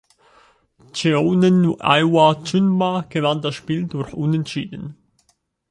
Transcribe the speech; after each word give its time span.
Cheonan 0.93 1.75
Ilhwa 1.79 2.41
Chunma 2.43 3.03
gewann 3.07 3.43
das 3.43 3.53
Spiel 3.53 3.85
durch 3.85 4.13
Unentschieden. 4.15 4.97